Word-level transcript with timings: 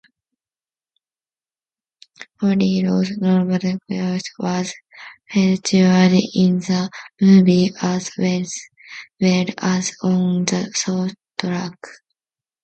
"Holy 2.39 2.83
Roller 2.83 3.15
Novocaine" 3.21 3.77
was 4.39 4.73
featured 5.29 6.11
in 6.33 6.57
the 6.57 6.89
movie 7.21 7.71
as 7.79 8.09
well 8.17 8.45
as 9.59 9.91
on 10.01 10.45
the 10.45 10.71
soundtrack. 10.75 11.75